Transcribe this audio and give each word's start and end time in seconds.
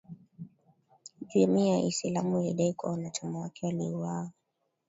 Jamii 1.35 1.69
ya 1.69 1.79
Kiislamu 1.81 2.41
ilidai 2.41 2.73
kuwa 2.73 2.91
wanachama 2.91 3.39
wake 3.39 3.65
waliwauwa 3.65 4.31